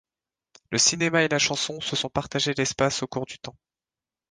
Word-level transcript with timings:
Le 0.71 0.79
cinéma 0.79 1.21
et 1.21 1.27
la 1.27 1.37
chanson 1.37 1.79
se 1.79 1.95
sont 1.95 2.09
partagés 2.09 2.55
l'espace 2.55 3.03
au 3.03 3.07
cours 3.07 3.27
du 3.27 3.37
temps. 3.37 3.55